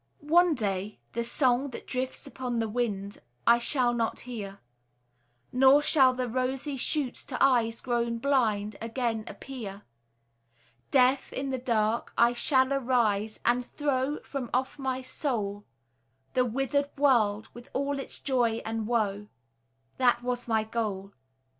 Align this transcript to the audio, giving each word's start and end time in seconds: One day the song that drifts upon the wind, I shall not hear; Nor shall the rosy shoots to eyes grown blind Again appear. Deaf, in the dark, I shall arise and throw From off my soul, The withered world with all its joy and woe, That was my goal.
One 0.33 0.55
day 0.55 0.97
the 1.13 1.23
song 1.23 1.69
that 1.69 1.85
drifts 1.85 2.25
upon 2.25 2.57
the 2.57 2.67
wind, 2.67 3.21
I 3.45 3.59
shall 3.59 3.93
not 3.93 4.21
hear; 4.21 4.57
Nor 5.51 5.83
shall 5.83 6.15
the 6.15 6.27
rosy 6.27 6.75
shoots 6.75 7.23
to 7.25 7.37
eyes 7.39 7.81
grown 7.81 8.17
blind 8.17 8.77
Again 8.81 9.25
appear. 9.27 9.83
Deaf, 10.89 11.31
in 11.31 11.51
the 11.51 11.59
dark, 11.59 12.13
I 12.17 12.33
shall 12.33 12.73
arise 12.73 13.39
and 13.45 13.63
throw 13.63 14.19
From 14.21 14.49
off 14.55 14.79
my 14.79 15.03
soul, 15.03 15.65
The 16.33 16.45
withered 16.45 16.89
world 16.97 17.49
with 17.53 17.69
all 17.71 17.99
its 17.99 18.19
joy 18.19 18.63
and 18.65 18.87
woe, 18.87 19.27
That 19.97 20.23
was 20.23 20.47
my 20.47 20.63
goal. 20.63 21.13